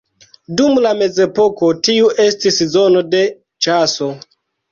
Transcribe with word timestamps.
Dum 0.59 0.79
la 0.85 0.93
Mezepoko 1.01 1.69
tiu 1.89 2.09
estis 2.25 2.59
zono 2.77 3.05
de 3.13 3.23
ĉaso. 3.67 4.09